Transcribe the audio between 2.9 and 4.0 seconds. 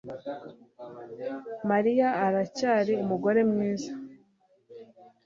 umugore mwiza